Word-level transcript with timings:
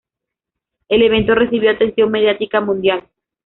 El 0.89 1.03
evento 1.03 1.35
recibió 1.35 1.69
atención 1.69 2.09
mediática 2.09 2.59
mundial. 2.59 3.07